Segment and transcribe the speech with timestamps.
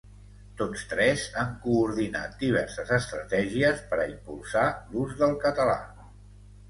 [0.59, 5.77] Tots tres han coordinat diverses estratègies per a impulsar l’ús del català.